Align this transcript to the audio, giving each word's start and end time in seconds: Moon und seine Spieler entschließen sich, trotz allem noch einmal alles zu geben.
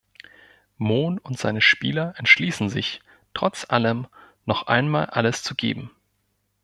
Moon 0.79 1.19
und 1.19 1.37
seine 1.37 1.61
Spieler 1.61 2.15
entschließen 2.17 2.69
sich, 2.69 3.01
trotz 3.35 3.69
allem 3.69 4.07
noch 4.47 4.65
einmal 4.65 5.05
alles 5.11 5.43
zu 5.43 5.53
geben. 5.53 5.91